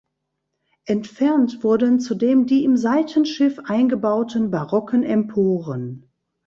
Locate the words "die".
2.47-2.63